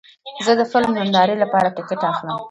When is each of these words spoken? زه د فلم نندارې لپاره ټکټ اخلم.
زه 0.45 0.51
د 0.59 0.61
فلم 0.71 0.91
نندارې 0.99 1.35
لپاره 1.43 1.73
ټکټ 1.75 2.01
اخلم. 2.11 2.37